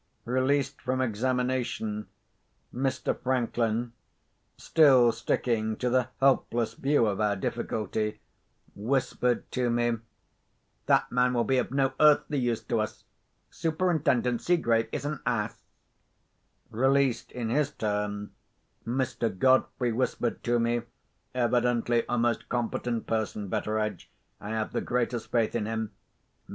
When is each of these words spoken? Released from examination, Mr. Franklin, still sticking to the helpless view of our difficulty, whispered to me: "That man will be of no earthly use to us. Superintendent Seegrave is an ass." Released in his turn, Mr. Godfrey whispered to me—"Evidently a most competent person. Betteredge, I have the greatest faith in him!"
Released 0.25 0.81
from 0.81 0.99
examination, 0.99 2.07
Mr. 2.73 3.15
Franklin, 3.21 3.93
still 4.57 5.11
sticking 5.11 5.77
to 5.77 5.91
the 5.91 6.07
helpless 6.19 6.73
view 6.73 7.05
of 7.05 7.21
our 7.21 7.35
difficulty, 7.35 8.19
whispered 8.73 9.51
to 9.51 9.69
me: 9.69 9.99
"That 10.87 11.11
man 11.11 11.35
will 11.35 11.43
be 11.43 11.59
of 11.59 11.69
no 11.69 11.93
earthly 11.99 12.39
use 12.39 12.63
to 12.63 12.79
us. 12.79 13.03
Superintendent 13.51 14.41
Seegrave 14.41 14.89
is 14.91 15.05
an 15.05 15.19
ass." 15.23 15.61
Released 16.71 17.31
in 17.31 17.49
his 17.51 17.69
turn, 17.69 18.31
Mr. 18.87 19.29
Godfrey 19.37 19.91
whispered 19.91 20.43
to 20.45 20.57
me—"Evidently 20.59 22.05
a 22.09 22.17
most 22.17 22.49
competent 22.49 23.05
person. 23.05 23.49
Betteredge, 23.49 24.09
I 24.39 24.49
have 24.49 24.71
the 24.71 24.81
greatest 24.81 25.29
faith 25.29 25.53
in 25.53 25.67
him!" 25.67 25.91